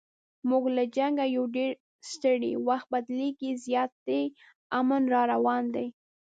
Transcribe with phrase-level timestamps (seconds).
[0.49, 1.71] موږ له جنګه یو ډېر
[2.11, 4.23] ستړي، وخت بدلیږي زیاتي
[4.79, 5.87] امن را روان دی